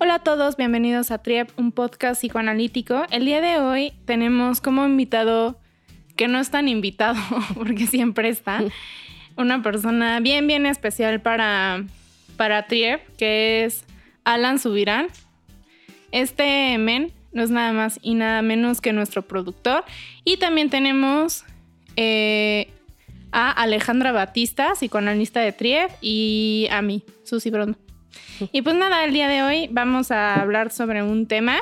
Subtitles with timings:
[0.00, 3.02] Hola a todos, bienvenidos a Triep, un podcast psicoanalítico.
[3.10, 5.58] El día de hoy tenemos como invitado,
[6.14, 7.18] que no es tan invitado,
[7.56, 8.62] porque siempre está,
[9.36, 11.84] una persona bien, bien especial para,
[12.36, 13.84] para Triep, que es
[14.22, 15.08] Alan Subirán.
[16.12, 19.84] Este men no es nada más y nada menos que nuestro productor.
[20.24, 21.44] Y también tenemos
[21.96, 22.68] eh,
[23.32, 27.76] a Alejandra Batista, psicoanalista de Triep, y a mí, Susi Brondo.
[28.52, 31.58] Y pues nada, el día de hoy vamos a hablar sobre un tema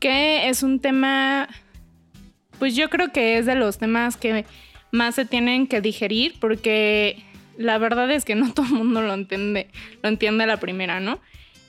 [0.00, 1.48] que es un tema,
[2.58, 4.44] pues yo creo que es de los temas que
[4.90, 7.24] más se tienen que digerir porque
[7.56, 9.68] la verdad es que no todo el mundo lo entiende,
[10.02, 11.20] lo entiende la primera, ¿no?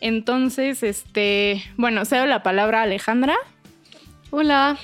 [0.02, 3.36] Entonces, este, bueno, cedo la palabra a Alejandra.
[4.30, 4.77] Hola.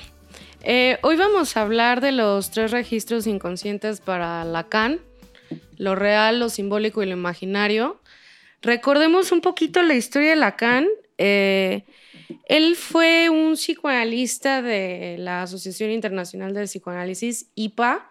[0.64, 5.00] Eh, hoy vamos a hablar de los tres registros inconscientes para Lacan,
[5.76, 8.00] lo real, lo simbólico y lo imaginario.
[8.62, 10.86] Recordemos un poquito la historia de Lacan.
[11.18, 11.84] Eh,
[12.46, 18.10] él fue un psicoanalista de la Asociación Internacional del Psicoanálisis, IPA,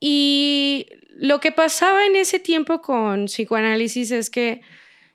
[0.00, 4.60] y lo que pasaba en ese tiempo con psicoanálisis es que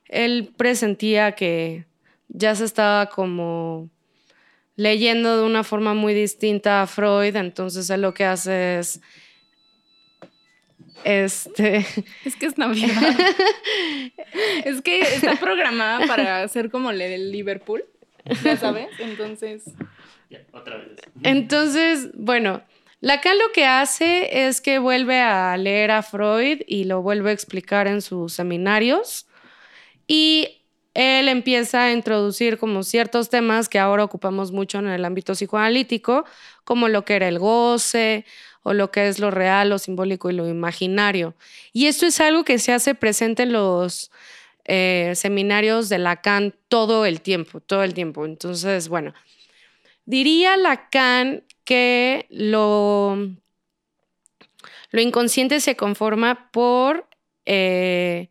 [0.09, 1.85] él presentía que
[2.27, 3.89] ya se estaba como
[4.75, 9.01] leyendo de una forma muy distinta a Freud, entonces él lo que hace es
[11.03, 11.85] este.
[12.25, 12.91] Es que es Navidad.
[14.65, 17.85] es que está programada para hacer como el Liverpool.
[18.43, 18.87] Ya sabes.
[18.99, 19.63] Entonces.
[20.51, 20.89] otra vez.
[21.23, 22.61] Entonces, bueno.
[23.01, 27.33] Lacan lo que hace es que vuelve a leer a Freud y lo vuelve a
[27.33, 29.27] explicar en sus seminarios.
[30.07, 35.33] Y él empieza a introducir como ciertos temas que ahora ocupamos mucho en el ámbito
[35.33, 36.23] psicoanalítico,
[36.63, 38.25] como lo que era el goce
[38.63, 41.35] o lo que es lo real, lo simbólico y lo imaginario.
[41.73, 44.11] Y esto es algo que se hace presente en los
[44.65, 48.25] eh, seminarios de Lacan todo el tiempo, todo el tiempo.
[48.25, 49.13] Entonces, bueno,
[50.05, 53.17] diría Lacan que lo,
[54.91, 57.07] lo inconsciente se conforma por
[57.45, 58.29] eh,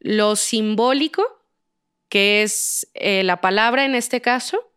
[0.00, 1.24] lo simbólico,
[2.08, 4.70] que es eh, la palabra en este caso,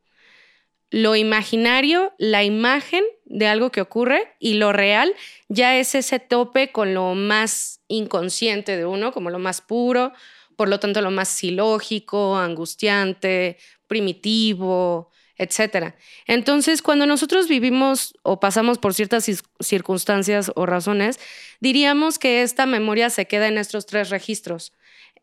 [0.91, 5.13] lo imaginario, la imagen de algo que ocurre y lo real
[5.47, 10.13] ya es ese tope con lo más inconsciente de uno, como lo más puro,
[10.55, 13.57] por lo tanto lo más silógico, angustiante,
[13.87, 15.93] primitivo, etc.
[16.25, 19.25] Entonces, cuando nosotros vivimos o pasamos por ciertas
[19.59, 21.19] circunstancias o razones,
[21.59, 24.73] diríamos que esta memoria se queda en estos tres registros,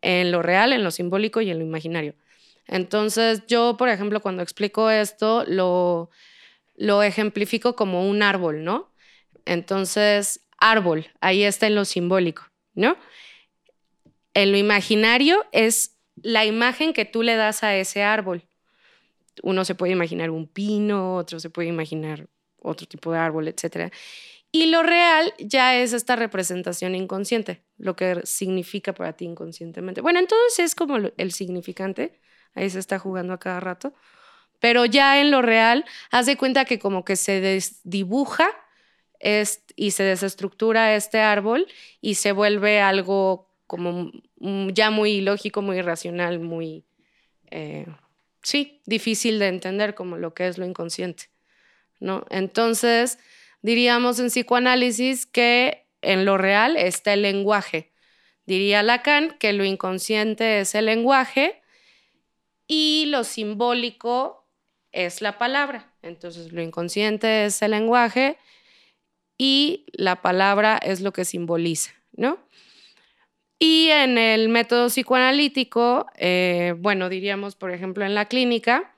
[0.00, 2.14] en lo real, en lo simbólico y en lo imaginario.
[2.68, 6.10] Entonces, yo, por ejemplo, cuando explico esto, lo,
[7.02, 8.92] ejemplifico como un árbol, ¿no?
[9.44, 12.42] Entonces, árbol, ahí está en lo simbólico,
[12.74, 12.96] ¿no?
[14.34, 18.42] En lo imaginario es la imagen que tú le das a ese árbol.
[19.42, 22.28] Uno se puede imaginar un pino, otro se puede imaginar
[22.60, 23.92] otro tipo de árbol, etc.
[24.50, 30.00] Y lo real ya es esta representación inconsciente, lo que significa para ti inconscientemente.
[30.00, 32.18] Bueno, entonces es como el significante,
[32.54, 33.94] ahí se está jugando a cada rato.
[34.60, 38.48] Pero ya en lo real, haz de cuenta que como que se dibuja
[39.76, 41.66] y se desestructura este árbol
[42.00, 44.12] y se vuelve algo como
[44.72, 46.84] ya muy ilógico, muy irracional, muy,
[47.50, 47.86] eh,
[48.42, 51.30] sí, difícil de entender como lo que es lo inconsciente,
[51.98, 52.24] ¿no?
[52.30, 53.18] Entonces,
[53.62, 57.92] diríamos en psicoanálisis que en lo real está el lenguaje.
[58.44, 61.62] Diría Lacan que lo inconsciente es el lenguaje
[62.66, 64.46] y lo simbólico
[64.92, 65.92] es la palabra.
[66.02, 68.38] Entonces, lo inconsciente es el lenguaje
[69.38, 72.38] y la palabra es lo que simboliza, ¿no?
[73.58, 78.94] Y en el método psicoanalítico, eh, bueno, diríamos, por ejemplo, en la clínica,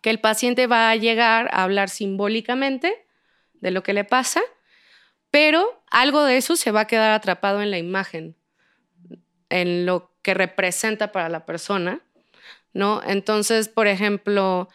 [0.00, 3.06] que el paciente va a llegar a hablar simbólicamente
[3.54, 4.40] de lo que le pasa,
[5.30, 8.36] pero algo de eso se va a quedar atrapado en la imagen,
[9.48, 12.00] en lo que representa para la persona,
[12.76, 13.02] ¿no?
[13.04, 14.68] Entonces, por ejemplo,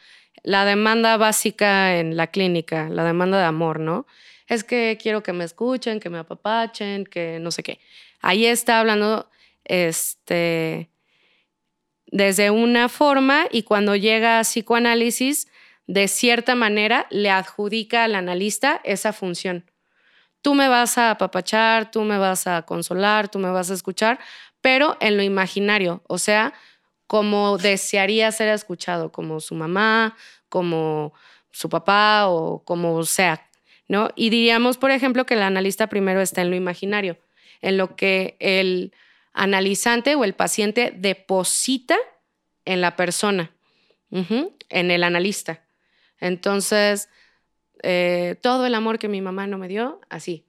[0.43, 4.07] la demanda básica en la clínica, la demanda de amor, ¿no?
[4.47, 7.79] Es que quiero que me escuchen, que me apapachen, que no sé qué.
[8.21, 9.29] Ahí está hablando
[9.63, 10.89] este,
[12.07, 15.47] desde una forma y cuando llega a psicoanálisis,
[15.87, 19.69] de cierta manera le adjudica al analista esa función.
[20.41, 24.19] Tú me vas a apapachar, tú me vas a consolar, tú me vas a escuchar,
[24.59, 26.53] pero en lo imaginario, o sea,
[27.11, 30.15] como desearía ser escuchado, como su mamá,
[30.47, 31.11] como
[31.51, 33.49] su papá o como sea,
[33.89, 34.11] ¿no?
[34.15, 37.17] Y diríamos, por ejemplo, que el analista primero está en lo imaginario,
[37.59, 38.93] en lo que el
[39.33, 41.97] analizante o el paciente deposita
[42.63, 43.51] en la persona,
[44.09, 45.65] en el analista.
[46.17, 47.09] Entonces,
[47.83, 50.45] eh, todo el amor que mi mamá no me dio, así.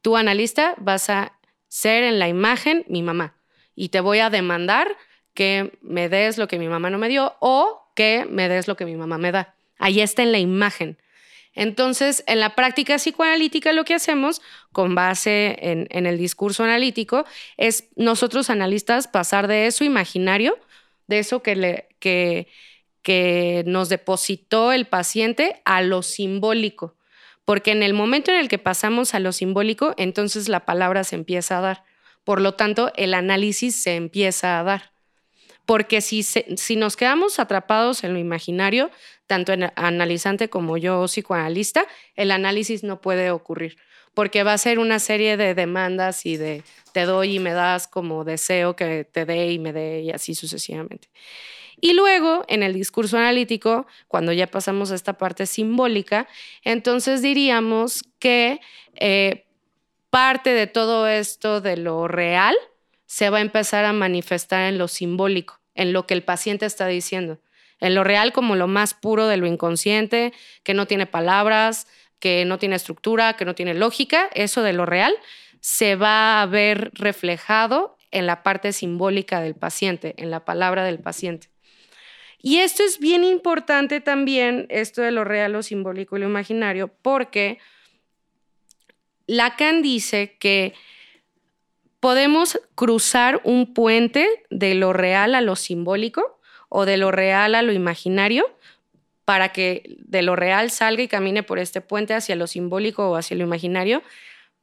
[0.00, 3.34] Tú analista vas a ser en la imagen mi mamá
[3.74, 4.96] y te voy a demandar
[5.38, 8.76] que me des lo que mi mamá no me dio o que me des lo
[8.76, 9.54] que mi mamá me da.
[9.78, 10.98] Ahí está en la imagen.
[11.54, 14.42] Entonces, en la práctica psicoanalítica lo que hacemos,
[14.72, 17.24] con base en, el discurso analítico,
[17.56, 20.58] es nosotros analistas pasar de eso imaginario,
[21.06, 26.96] de eso que, que nos depositó el paciente, a lo simbólico.
[27.44, 31.14] Porque en el momento en el que pasamos a lo simbólico, entonces la palabra se
[31.14, 31.84] empieza a dar.
[32.24, 34.97] Por lo tanto, el análisis se empieza a dar.
[35.68, 38.90] Porque si, si nos quedamos atrapados en lo imaginario,
[39.26, 41.84] tanto analizante como yo psicoanalista,
[42.16, 43.76] el análisis no puede ocurrir,
[44.14, 47.86] porque va a ser una serie de demandas y de te doy y me das
[47.86, 51.10] como deseo que te dé y me dé y así sucesivamente.
[51.82, 56.28] Y luego, en el discurso analítico, cuando ya pasamos a esta parte simbólica,
[56.64, 58.62] entonces diríamos que
[58.94, 59.44] eh,
[60.08, 62.56] parte de todo esto de lo real
[63.08, 66.86] se va a empezar a manifestar en lo simbólico, en lo que el paciente está
[66.86, 67.38] diciendo
[67.80, 70.32] en lo real como lo más puro de lo inconsciente,
[70.62, 71.86] que no tiene palabras,
[72.18, 75.14] que no tiene estructura, que no tiene lógica, eso de lo real
[75.60, 80.98] se va a ver reflejado en la parte simbólica del paciente, en la palabra del
[80.98, 81.48] paciente.
[82.40, 86.88] Y esto es bien importante también, esto de lo real, lo simbólico y lo imaginario,
[87.02, 87.58] porque
[89.26, 90.74] Lacan dice que
[92.00, 97.62] podemos cruzar un puente de lo real a lo simbólico o de lo real a
[97.62, 98.46] lo imaginario
[99.24, 103.16] para que de lo real salga y camine por este puente hacia lo simbólico o
[103.16, 104.02] hacia lo imaginario,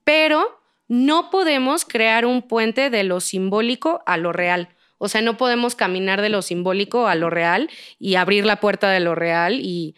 [0.03, 4.69] pero no podemos crear un puente de lo simbólico a lo real.
[4.97, 8.89] O sea, no podemos caminar de lo simbólico a lo real y abrir la puerta
[8.89, 9.95] de lo real y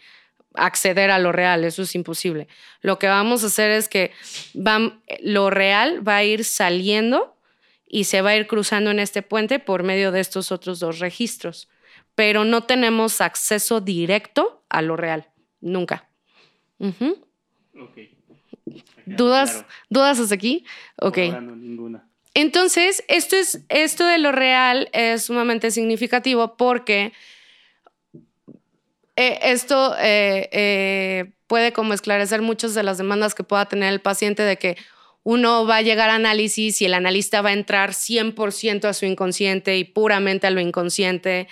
[0.54, 2.48] acceder a lo real, eso es imposible.
[2.80, 4.12] Lo que vamos a hacer es que
[5.20, 7.36] lo real va a ir saliendo
[7.86, 10.98] y se va a ir cruzando en este puente por medio de estos otros dos
[10.98, 11.68] registros
[12.18, 15.28] pero no tenemos acceso directo a lo real,
[15.60, 16.08] nunca.
[19.06, 20.64] ¿Dudas, ¿Dudas hasta aquí?
[20.96, 21.16] Ok.
[21.16, 22.08] ninguna.
[22.34, 27.12] Entonces, esto, es, esto de lo real es sumamente significativo porque
[29.20, 34.00] eh, esto eh, eh, puede como esclarecer muchas de las demandas que pueda tener el
[34.00, 34.76] paciente de que
[35.24, 39.06] uno va a llegar a análisis y el analista va a entrar 100% a su
[39.06, 41.48] inconsciente y puramente a lo inconsciente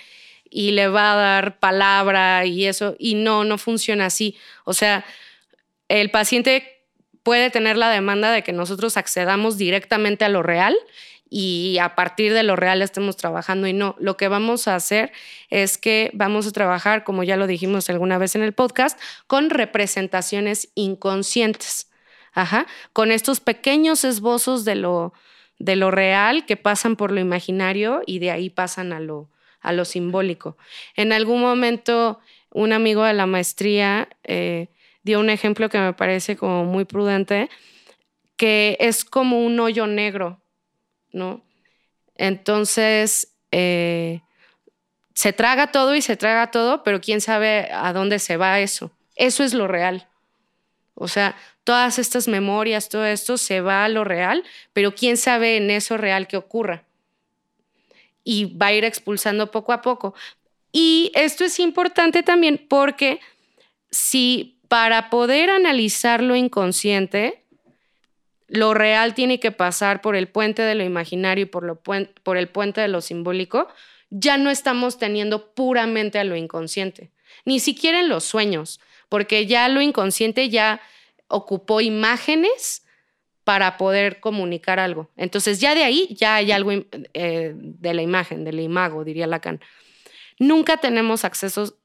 [0.49, 4.37] y le va a dar palabra y eso, y no, no funciona así.
[4.63, 5.03] O sea,
[5.89, 6.85] el paciente
[7.21, 10.73] puede tener la demanda de que nosotros accedamos directamente a lo real
[11.29, 15.11] y a partir de lo real estemos trabajando y no, lo que vamos a hacer
[15.49, 19.49] es que vamos a trabajar, como ya lo dijimos alguna vez en el podcast, con
[19.49, 21.89] representaciones inconscientes.
[22.33, 25.11] Ajá, con estos pequeños esbozos de lo,
[25.57, 29.73] de lo real que pasan por lo imaginario y de ahí pasan a lo, a
[29.73, 30.55] lo simbólico.
[30.95, 32.19] En algún momento,
[32.51, 34.67] un amigo de la maestría eh,
[35.01, 37.49] dio un ejemplo que me parece como muy prudente,
[38.35, 40.39] que es como un hoyo negro,
[41.17, 41.41] ¿no?
[42.15, 44.21] Entonces, eh,
[45.13, 48.91] se traga todo y se traga todo, pero quién sabe a dónde se va eso.
[49.15, 50.07] Eso es lo real.
[50.93, 55.57] O sea, todas estas memorias, todo esto se va a lo real, pero quién sabe
[55.57, 56.83] en eso real que ocurra
[58.23, 60.13] y va a ir expulsando poco a poco.
[60.71, 63.19] Y esto es importante también porque
[63.89, 67.43] si para poder analizar lo inconsciente,
[68.47, 72.81] lo real tiene que pasar por el puente de lo imaginario y por, el puente
[72.81, 73.67] de lo simbólico,
[74.09, 77.11] ya no estamos teniendo puramente a lo inconsciente,
[77.45, 80.81] ni siquiera en los sueños, porque ya lo inconsciente ya
[81.27, 82.85] ocupó imágenes
[83.43, 85.09] para poder comunicar algo.
[85.17, 86.71] Entonces ya de ahí ya hay algo
[87.13, 89.61] eh, de la imagen, del imago, diría Lacan.
[90.39, 91.77] Nunca tenemos acceso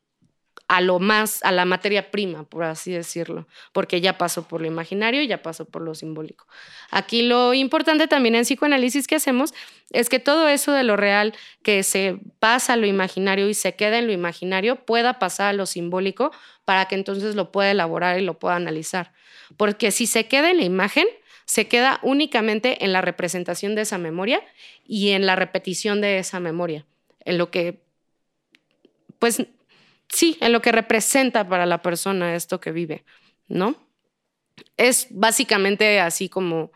[0.69, 4.67] a lo más, a la materia prima, por así decirlo, porque ya pasó por lo
[4.67, 6.47] imaginario, ya pasó por lo simbólico.
[6.91, 9.53] Aquí lo importante también en psicoanálisis que hacemos
[9.91, 13.75] es que todo eso de lo real que se pasa a lo imaginario y se
[13.75, 16.33] queda en lo imaginario pueda pasar a lo simbólico
[16.65, 19.13] para que entonces lo pueda elaborar y lo pueda analizar.
[19.57, 21.07] Porque si se queda en la imagen,
[21.45, 24.43] se queda únicamente en la representación de esa memoria
[24.87, 26.87] y en la repetición de esa memoria,
[27.25, 27.83] en lo que,
[29.19, 29.45] pues
[30.13, 33.05] sí, en lo que representa para la persona esto que vive,
[33.49, 33.75] ¿no?
[34.77, 36.71] Es básicamente así como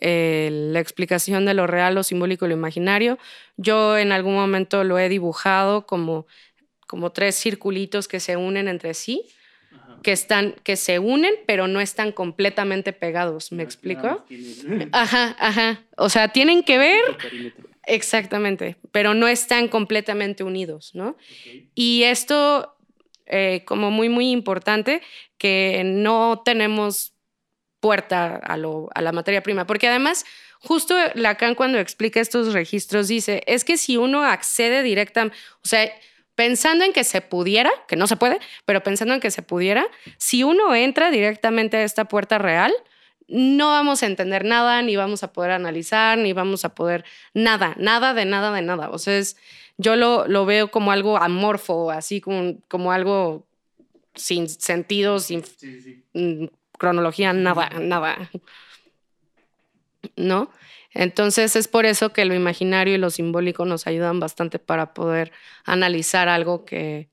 [0.00, 3.18] eh, la explicación de lo real, lo simbólico y lo imaginario.
[3.56, 6.26] Yo en algún momento lo he dibujado como,
[6.86, 9.26] como tres circulitos que se unen entre sí,
[10.02, 13.50] que, están, que se unen, pero no están completamente pegados.
[13.50, 14.24] ¿Me explico?
[14.92, 15.82] Ajá, ajá.
[15.96, 17.00] O sea, tienen que ver.
[17.88, 21.16] Exactamente, pero no están completamente unidos, ¿no?
[21.74, 22.76] Y esto,
[23.24, 25.00] eh, como muy, muy importante,
[25.38, 27.14] que no tenemos
[27.80, 30.26] puerta a, lo, a la materia prima, porque además,
[30.60, 35.90] justo Lacan cuando explica estos registros dice, es que si uno accede directamente, o sea,
[36.34, 39.86] pensando en que se pudiera, que no se puede, pero pensando en que se pudiera,
[40.18, 42.70] si uno entra directamente a esta puerta real,
[43.28, 47.04] no vamos a entender nada, ni vamos a poder analizar, ni vamos a poder
[47.34, 48.90] nada, nada de nada de nada.
[48.90, 49.36] O sea, es,
[49.76, 53.46] yo lo, lo, veo como algo amorfo, así como, como algo
[54.14, 55.44] sin sentido, sin
[56.14, 58.30] mm, cronología, nada, nada.
[60.16, 60.50] ¿No?
[60.94, 65.32] Entonces es por eso que lo imaginario y lo simbólico nos ayudan bastante para poder
[65.64, 67.10] analizar algo que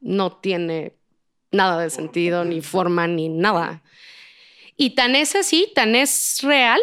[0.00, 0.94] no tiene
[1.50, 3.82] nada de sentido, ni forma, ni nada.
[4.76, 6.80] Y tan es así, tan es real,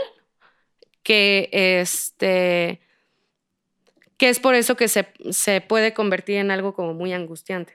[1.04, 2.82] que, este,
[4.18, 7.74] que es por eso que se, se puede convertir en algo como muy angustiante.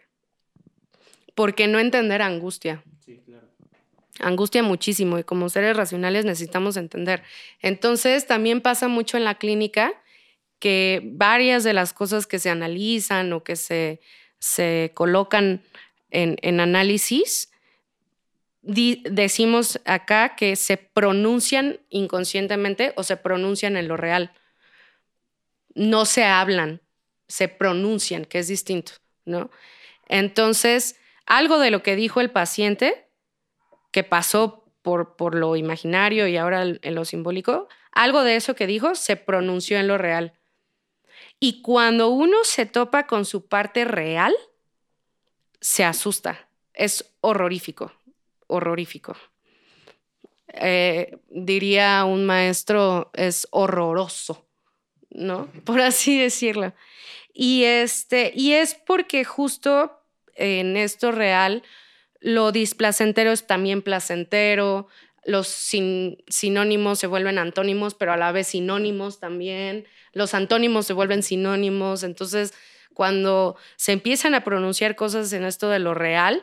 [1.35, 2.83] Porque no entender angustia.
[3.05, 3.47] Sí, claro.
[4.21, 7.23] Angustia muchísimo y como seres racionales necesitamos entender.
[7.61, 9.93] Entonces también pasa mucho en la clínica
[10.59, 14.01] que varias de las cosas que se analizan o que se,
[14.39, 15.63] se colocan
[16.11, 17.51] en, en análisis
[18.67, 24.33] decimos acá que se pronuncian inconscientemente o se pronuncian en lo real.
[25.75, 26.83] No se hablan,
[27.29, 28.93] se pronuncian, que es distinto,
[29.25, 29.51] ¿no?
[30.09, 33.09] Entonces, algo de lo que dijo el paciente,
[33.93, 38.67] que pasó por, por lo imaginario y ahora en lo simbólico, algo de eso que
[38.67, 40.33] dijo se pronunció en lo real.
[41.39, 44.35] Y cuando uno se topa con su parte real,
[45.61, 46.49] se asusta.
[46.73, 47.93] Es horrorífico
[48.47, 49.17] horrorífico.
[50.49, 54.47] Eh, diría un maestro, es horroroso,
[55.11, 55.49] ¿no?
[55.65, 56.73] Por así decirlo.
[57.35, 60.00] Y, este, y es porque justo
[60.35, 61.62] en esto real,
[62.21, 64.88] lo displacentero es también placentero,
[65.25, 71.23] los sinónimos se vuelven antónimos, pero a la vez sinónimos también, los antónimos se vuelven
[71.23, 72.55] sinónimos, entonces
[72.95, 76.43] cuando se empiezan a pronunciar cosas en esto de lo real,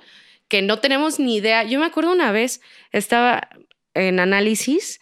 [0.53, 1.63] que no tenemos ni idea.
[1.63, 3.49] Yo me acuerdo una vez, estaba
[3.95, 5.01] en análisis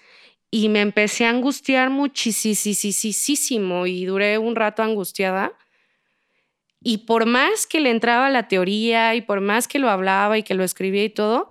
[0.50, 5.52] y me empecé a angustiar muchísimo y duré un rato angustiada.
[6.82, 10.44] Y por más que le entraba la teoría y por más que lo hablaba y
[10.44, 11.50] que lo escribía y todo,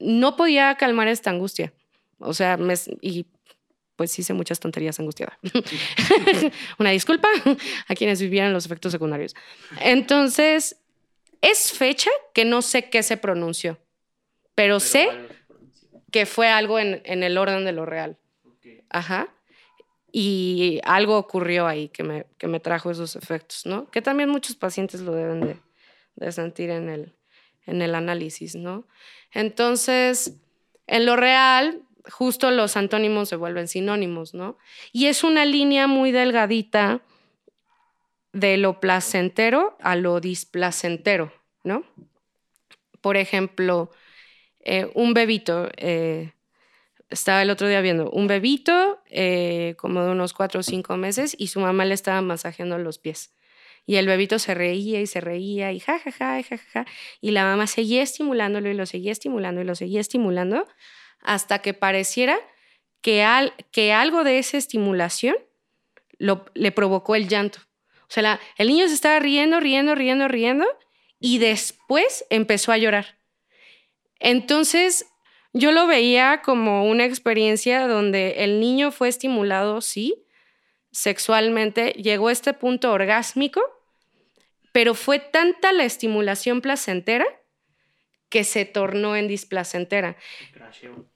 [0.00, 1.72] no podía calmar esta angustia.
[2.18, 2.58] O sea,
[3.00, 3.26] y
[3.94, 5.38] pues hice muchas tonterías angustiada.
[6.80, 7.28] Una disculpa
[7.86, 9.36] a quienes vivieran los efectos secundarios.
[9.80, 10.80] Entonces,
[11.44, 13.78] es fecha que no sé qué se pronunció,
[14.54, 15.08] pero, sé
[16.10, 18.16] que fue algo en, el orden de lo real.
[18.88, 19.34] Ajá.
[20.12, 23.90] Y algo ocurrió ahí que me, que me trajo esos efectos, ¿no?
[23.90, 25.60] Que también muchos pacientes lo deben
[26.16, 27.12] de, sentir en el,
[27.66, 28.86] en el análisis, ¿no?
[29.32, 30.36] Entonces,
[30.86, 34.56] en lo real, justo los antónimos se vuelven sinónimos, ¿no?
[34.92, 37.02] Y es una línea muy delgadita
[38.34, 41.84] de lo placentero a lo displacentero, ¿no?
[43.00, 43.90] Por ejemplo,
[44.60, 46.32] eh, un bebito, eh,
[47.10, 51.36] estaba el otro día viendo, un bebito eh, como de unos cuatro o cinco meses
[51.38, 53.32] y su mamá le estaba masajeando los pies.
[53.86, 56.86] Y el bebito se reía y se reía y ja, ja, ja, ja, ja,
[57.20, 60.66] Y la mamá seguía estimulándolo y lo seguía estimulando y lo seguía estimulando
[61.20, 62.38] hasta que pareciera
[63.00, 65.36] que, al, que algo de esa estimulación
[66.18, 67.60] lo, le provocó el llanto.
[68.14, 70.66] O sea, el niño se estaba riendo, riendo, riendo, riendo
[71.18, 73.18] y después empezó a llorar.
[74.20, 75.06] Entonces,
[75.52, 80.24] yo lo veía como una experiencia donde el niño fue estimulado, sí,
[80.92, 83.60] sexualmente, llegó a este punto orgásmico,
[84.70, 87.26] pero fue tanta la estimulación placentera
[88.28, 90.16] que se tornó en displacentera.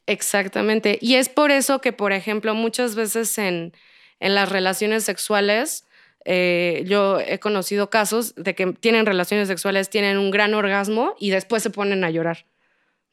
[0.07, 0.99] Exactamente.
[1.01, 3.73] Y es por eso que, por ejemplo, muchas veces en,
[4.19, 5.88] en las relaciones sexuales,
[6.31, 11.31] eh, yo he conocido casos de que tienen relaciones sexuales, tienen un gran orgasmo y
[11.31, 12.45] después se ponen a llorar.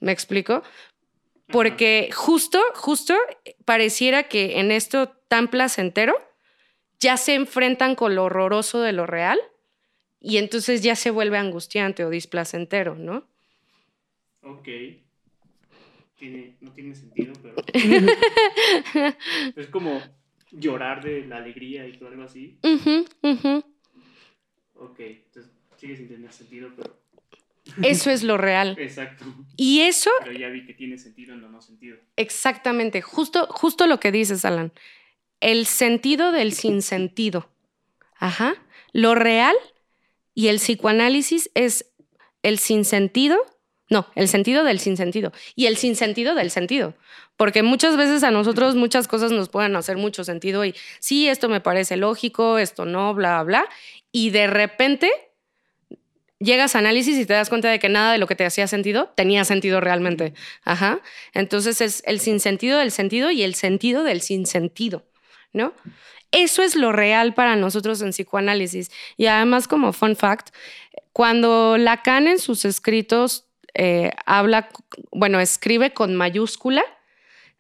[0.01, 0.63] ¿Me explico?
[1.47, 3.15] Porque justo, justo
[3.63, 6.13] pareciera que en esto tan placentero
[6.99, 9.39] ya se enfrentan con lo horroroso de lo real
[10.19, 13.25] y entonces ya se vuelve angustiante o displacentero, ¿no?
[14.41, 14.67] Ok.
[16.19, 17.55] tiene, no tiene sentido, pero
[19.55, 20.01] es como
[20.57, 22.59] llorar de la alegría y todo algo así.
[24.73, 27.05] Ok, entonces sigue sin tener sentido, pero...
[27.81, 28.75] Eso es lo real.
[28.79, 29.25] Exacto.
[29.57, 30.11] Y eso...
[30.19, 31.97] Pero ya vi que tiene sentido en lo no sentido.
[32.15, 34.71] Exactamente, justo, justo lo que dices, Alan.
[35.39, 37.49] El sentido del sinsentido.
[38.17, 38.55] Ajá.
[38.93, 39.55] Lo real
[40.33, 41.91] y el psicoanálisis es
[42.43, 43.37] el sinsentido
[43.89, 46.95] no, el sentido del sinsentido y el sinsentido del sentido.
[47.37, 51.49] Porque muchas veces a nosotros muchas cosas nos pueden hacer mucho sentido y sí, esto
[51.49, 53.65] me parece lógico, esto no, bla, bla.
[54.11, 55.11] Y de repente
[56.39, 58.67] llegas a análisis y te das cuenta de que nada de lo que te hacía
[58.67, 60.33] sentido tenía sentido realmente.
[60.63, 61.01] Ajá.
[61.33, 65.03] Entonces es el sinsentido del sentido y el sentido del sinsentido,
[65.53, 65.73] ¿no?
[66.31, 68.91] Eso es lo real para nosotros en psicoanálisis.
[69.15, 70.49] Y además, como fun fact,
[71.13, 73.44] cuando Lacan en sus escritos
[73.75, 74.69] eh, habla,
[75.11, 76.83] bueno, escribe con mayúscula,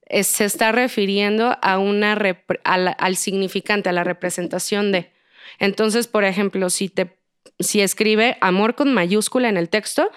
[0.05, 2.17] eh, se está refiriendo a una
[2.63, 5.11] al, significante, a la representación de.
[5.59, 7.17] Entonces, por ejemplo, si, te,
[7.59, 10.09] si escribe amor con mayúscula en el texto,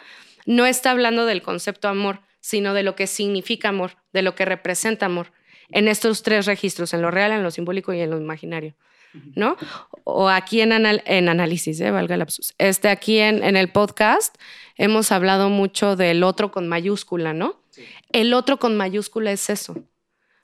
[0.46, 4.44] no está hablando del concepto amor, sino de lo que significa amor, de lo que
[4.44, 5.32] representa amor,
[5.70, 8.74] en estos tres registros, en lo real, en lo simbólico y en lo imaginario.
[9.12, 9.56] ¿No?
[10.04, 11.90] O aquí en, en análisis, ¿eh?
[11.90, 12.54] valga el lapsus.
[12.58, 14.36] Este, aquí en, en, el podcast
[14.76, 17.62] hemos hablado mucho del otro con mayúscula, ¿no?
[18.10, 19.76] El otro con mayúscula es eso,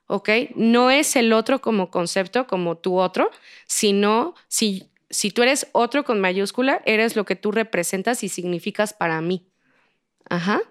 [0.07, 0.29] ¿ok?
[0.55, 3.29] No es el otro como concepto, como tu otro,
[3.65, 8.93] sino si, si tú eres otro con mayúscula, eres lo que tú representas y significas
[8.93, 9.47] para mí.
[10.29, 10.61] Ajá.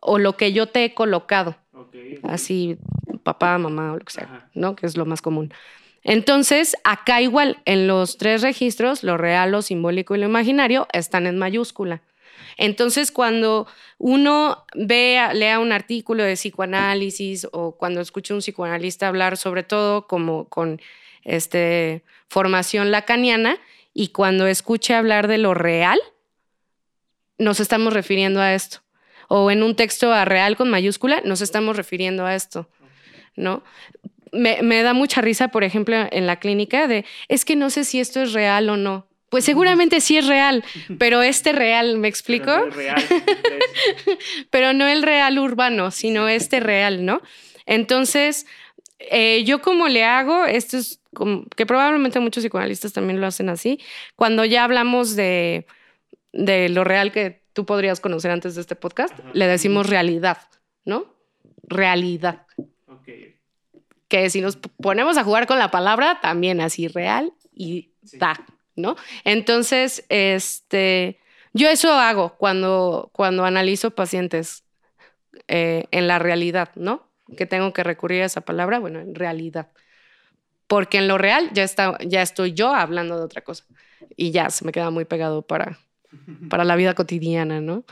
[0.00, 1.56] O lo que yo te he colocado.
[2.22, 2.78] Así,
[3.22, 4.74] papá, mamá o lo que sea, ¿no?
[4.76, 5.52] Que es lo más común.
[6.04, 11.26] Entonces, acá igual, en los tres registros, lo real, lo simbólico y lo imaginario, están
[11.26, 12.02] en mayúscula.
[12.56, 13.66] Entonces, cuando
[13.98, 20.06] uno vea, lea un artículo de psicoanálisis o cuando escucha un psicoanalista hablar, sobre todo
[20.06, 20.80] como con
[21.24, 23.58] este, formación lacaniana,
[23.94, 25.98] y cuando escuche hablar de lo real,
[27.38, 28.80] nos estamos refiriendo a esto.
[29.28, 32.68] O en un texto a real con mayúscula, nos estamos refiriendo a esto.
[33.36, 33.62] ¿No?
[34.32, 38.00] Me, da mucha risa, por ejemplo, en la clínica de, es que no sé si
[38.00, 39.06] esto es real o no.
[39.28, 40.64] Pues seguramente sí es real,
[40.98, 42.46] pero este real, ¿me explico?
[42.46, 43.04] Pero no, real,
[44.50, 47.20] pero no el real urbano, sino este real, ¿no?
[47.66, 48.46] Entonces,
[48.98, 53.50] eh, yo como le hago, esto es como, que probablemente muchos psicoanalistas también lo hacen
[53.50, 53.80] así,
[54.16, 55.66] cuando ya hablamos de,
[56.32, 60.38] de lo real que tú podrías conocer antes de este podcast, le decimos realidad,
[60.86, 61.14] ¿no?
[61.64, 62.46] Realidad
[64.08, 68.34] que si nos ponemos a jugar con la palabra, también así real y da,
[68.74, 68.96] ¿no?
[69.24, 71.18] Entonces, este,
[71.52, 74.64] yo eso hago cuando, cuando analizo pacientes
[75.46, 77.06] eh, en la realidad, ¿no?
[77.36, 79.68] Que tengo que recurrir a esa palabra, bueno, en realidad.
[80.66, 83.64] Porque en lo real ya, está, ya estoy yo hablando de otra cosa
[84.16, 85.78] y ya se me queda muy pegado para,
[86.48, 87.84] para la vida cotidiana, ¿no?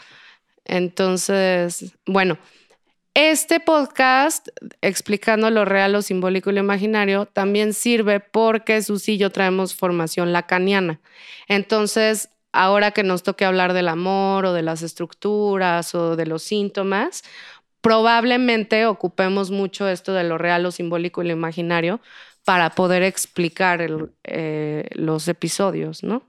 [0.64, 2.38] Entonces, bueno,
[3.18, 4.48] este podcast,
[4.83, 9.74] explicando lo real, lo simbólico y lo imaginario, también sirve porque Susi y yo traemos
[9.74, 11.00] formación lacaniana.
[11.48, 16.42] Entonces, ahora que nos toque hablar del amor o de las estructuras o de los
[16.42, 17.24] síntomas,
[17.81, 22.02] probablemente ocupemos mucho esto de lo real, lo simbólico y lo imaginario
[22.44, 23.81] para poder explicar
[24.24, 26.22] eh, los episodios, ¿no?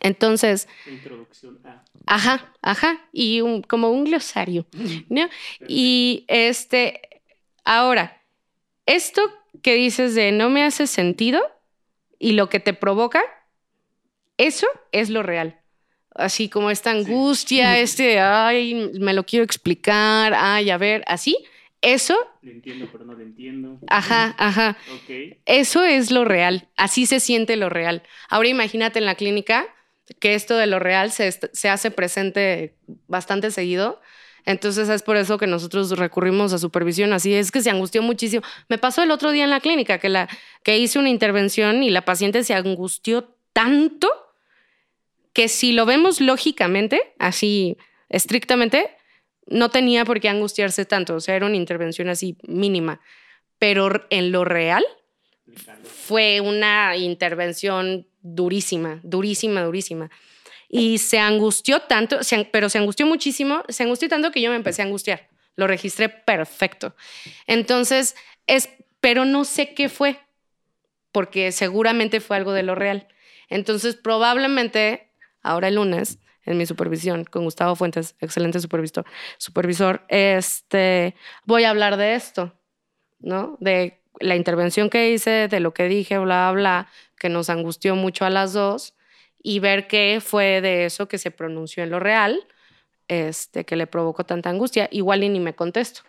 [0.00, 0.68] Entonces...
[0.86, 1.84] Introducción a...
[2.06, 4.66] Ajá, ajá, y un, como un glosario,
[5.08, 5.28] ¿no?
[5.66, 7.00] Y este,
[7.64, 8.20] ahora,
[8.84, 9.22] esto
[9.62, 11.40] que dices de no me hace sentido
[12.18, 13.22] y lo que te provoca,
[14.36, 15.60] eso es lo real.
[16.14, 21.36] Así como esta angustia, este, ay, me lo quiero explicar, ay, a ver, así,
[21.80, 22.16] eso.
[22.42, 23.78] Le entiendo, pero no le entiendo.
[23.88, 24.76] Ajá, ajá.
[25.46, 28.02] Eso es lo real, así se siente lo real.
[28.28, 29.73] Ahora imagínate en la clínica
[30.20, 34.00] que esto de lo real se, se hace presente bastante seguido.
[34.46, 37.12] Entonces es por eso que nosotros recurrimos a supervisión.
[37.12, 38.42] Así es que se angustió muchísimo.
[38.68, 40.28] Me pasó el otro día en la clínica que, la,
[40.62, 44.08] que hice una intervención y la paciente se angustió tanto
[45.32, 48.90] que si lo vemos lógicamente, así estrictamente,
[49.46, 51.16] no tenía por qué angustiarse tanto.
[51.16, 53.00] O sea, era una intervención así mínima.
[53.58, 54.84] Pero en lo real
[55.84, 60.10] fue una intervención durísima, durísima, durísima.
[60.68, 62.18] Y se angustió tanto,
[62.50, 65.28] pero se angustió muchísimo, se angustió tanto que yo me empecé a angustiar.
[65.54, 66.96] Lo registré perfecto.
[67.46, 68.16] Entonces,
[68.48, 70.18] es, pero no sé qué fue,
[71.12, 73.06] porque seguramente fue algo de lo real.
[73.48, 79.04] Entonces, probablemente, ahora el lunes, en mi supervisión con Gustavo Fuentes, excelente supervisor,
[79.38, 82.58] supervisor, este, voy a hablar de esto,
[83.20, 83.56] ¿no?
[83.60, 88.24] De la intervención que hice, de lo que dije, bla, bla, que nos angustió mucho
[88.24, 88.94] a las dos
[89.42, 92.46] y ver qué fue de eso que se pronunció en lo real,
[93.08, 94.88] este, que le provocó tanta angustia.
[94.90, 96.02] Igual y ni me contesto,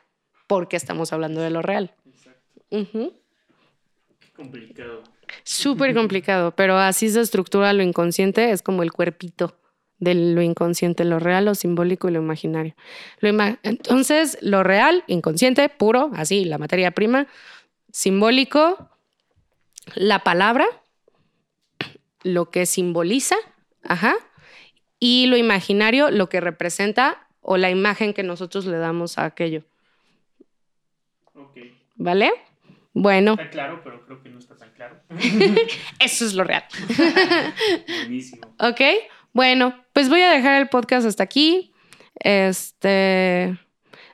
[0.47, 1.93] porque estamos hablando de lo real.
[2.05, 3.13] Exacto.
[4.35, 5.03] Complicado.
[5.43, 9.57] Súper complicado, pero así se estructura lo inconsciente, es como el cuerpito
[9.99, 12.75] de lo inconsciente, lo real, lo simbólico y lo imaginario.
[13.19, 13.29] Lo
[13.63, 17.27] Entonces, lo real, inconsciente, puro, así, la materia prima,
[17.95, 18.89] simbólico,
[19.93, 20.65] la palabra,
[22.23, 23.37] lo que simboliza,
[23.83, 24.13] ajá,
[24.99, 29.63] y lo imaginario, lo que representa o la imagen que nosotros le damos a aquello.
[31.35, 31.57] Ok.
[31.95, 32.33] ¿Vale?
[32.93, 33.31] Bueno.
[33.31, 34.99] Está claro, pero creo que no está tan claro.
[35.99, 36.65] Eso es lo real.
[37.87, 38.45] Buenísimo.
[38.59, 38.81] Ok,
[39.31, 41.71] bueno, pues voy a dejar el podcast hasta aquí.
[42.19, 43.57] Este,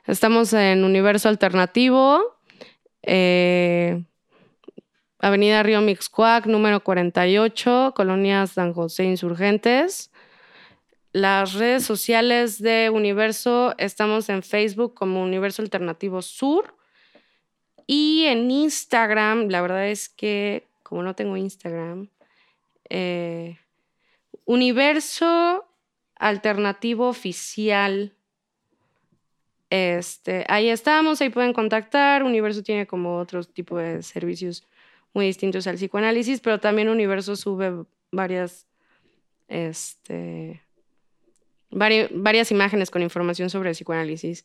[0.06, 2.38] estamos en Universo Alternativo,
[3.02, 4.02] eh,
[5.18, 10.10] Avenida Río Mixcuac, número 48, Colonia San José Insurgentes.
[11.12, 16.74] Las redes sociales de Universo, estamos en Facebook como Universo Alternativo Sur
[17.86, 22.08] y en Instagram, la verdad es que como no tengo Instagram,
[22.88, 23.58] eh,
[24.44, 25.64] Universo
[26.16, 28.14] Alternativo Oficial.
[29.72, 32.24] Este, ahí estamos, ahí pueden contactar.
[32.24, 34.68] Universo tiene como otro tipo de servicios
[35.14, 38.66] muy distintos al psicoanálisis, pero también Universo sube varias,
[39.48, 40.60] este,
[41.70, 44.44] varias imágenes con información sobre el psicoanálisis.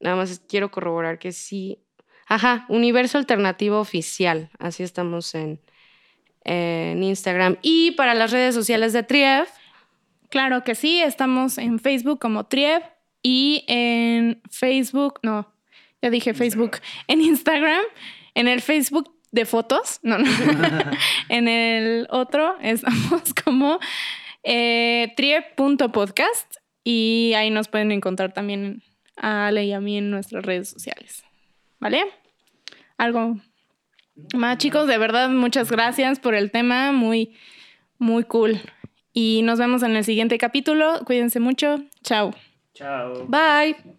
[0.00, 1.78] Nada más quiero corroborar que sí.
[2.26, 4.50] Ajá, Universo Alternativo Oficial.
[4.58, 5.60] Así estamos en,
[6.42, 7.56] en Instagram.
[7.62, 9.48] Y para las redes sociales de Trief.
[10.28, 12.82] Claro que sí, estamos en Facebook como Trief
[13.22, 15.52] y en Facebook, no,
[16.02, 17.82] ya dije Facebook, en Instagram,
[18.34, 20.28] en el Facebook de fotos, no, no,
[21.28, 23.78] en el otro estamos como
[24.42, 28.82] eh, trief.podcast y ahí nos pueden encontrar también
[29.16, 31.24] a Ale y a mí en nuestras redes sociales.
[31.80, 32.04] ¿Vale?
[32.96, 33.36] Algo
[34.34, 37.34] más, chicos, de verdad, muchas gracias por el tema, muy,
[37.98, 38.60] muy cool.
[39.12, 41.00] Y nos vemos en el siguiente capítulo.
[41.04, 41.82] Cuídense mucho.
[42.02, 42.34] Chao.
[42.76, 43.26] Chao.
[43.26, 43.96] Bye.